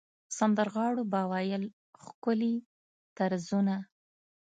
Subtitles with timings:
[0.37, 1.63] سندرغاړو به ویل
[2.05, 2.53] ښکلي
[3.17, 3.75] طرزونه.